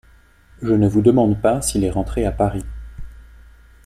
[0.63, 2.65] Je ne vous demande pas s’il est rentré à Paris.